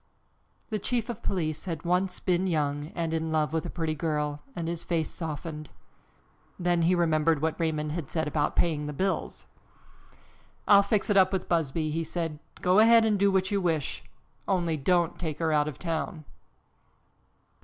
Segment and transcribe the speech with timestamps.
[0.71, 4.41] The chief of police had once been young and in love with a pretty girl
[4.55, 5.69] and his face softened.
[6.57, 9.45] Then he remembered what Raymond had said about paying the bills.
[10.67, 12.39] "I'll fix it up with Busby," he said.
[12.61, 14.03] "Go ahead and do what you wish,
[14.47, 16.25] only don't take her out of town."